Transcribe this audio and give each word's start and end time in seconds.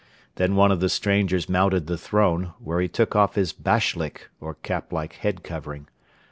Then 0.37 0.55
one 0.55 0.71
of 0.71 0.79
the 0.79 0.89
strangers 0.89 1.47
mounted 1.47 1.85
the 1.85 1.95
throne, 1.95 2.53
where 2.57 2.81
he 2.81 2.87
took 2.87 3.15
off 3.15 3.35
his 3.35 3.53
bashlyk 3.53 4.31
or 4.39 4.55
cap 4.55 4.91
like 4.91 5.13
head 5.13 5.43
covering. 5.43 5.87